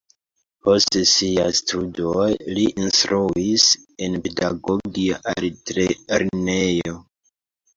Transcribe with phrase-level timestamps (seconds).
[0.67, 2.25] Post siaj studoj
[2.57, 3.67] li instruis
[4.07, 6.99] en pedagogia altlernejo.